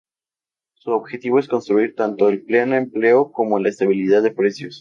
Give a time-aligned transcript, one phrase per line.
[0.73, 4.79] Su objetivo es conseguir tanto el pleno empleo como la estabilidad de precios.